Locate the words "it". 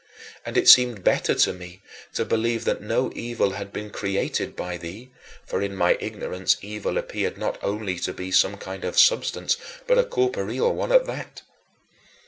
0.57-0.67